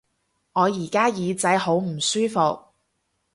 [0.53, 2.59] 我而家耳仔好唔舒服